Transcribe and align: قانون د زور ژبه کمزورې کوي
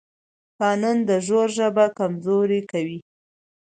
قانون 0.59 0.97
د 1.09 1.11
زور 1.27 1.47
ژبه 1.57 1.85
کمزورې 1.97 2.61
کوي 2.71 2.99